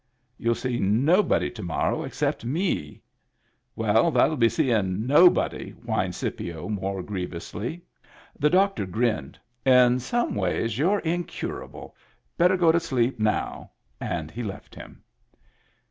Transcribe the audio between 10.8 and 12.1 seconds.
incurable.